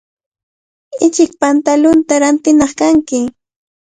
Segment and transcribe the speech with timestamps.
[1.05, 3.19] Ichik pantalunta rantinaq kanki.